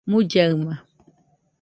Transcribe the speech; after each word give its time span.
mullaɨna 0.09 0.73